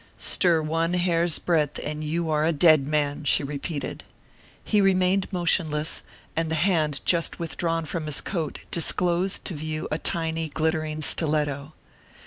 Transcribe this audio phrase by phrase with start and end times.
[0.17, 4.03] "Stir one hair's breadth, and you are a dead man!" she repeated.
[4.63, 6.01] He remained motionless,
[6.35, 11.73] and the hand just withdrawn from his coat disclosed to view a tiny, glittering stiletto.